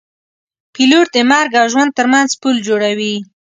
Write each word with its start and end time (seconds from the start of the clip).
پیلوټ 0.73 1.07
د 1.15 1.17
مرګ 1.29 1.51
او 1.61 1.65
ژوند 1.73 1.91
ترمنځ 1.97 2.29
پل 2.41 2.55
جوړوي. 2.67 3.15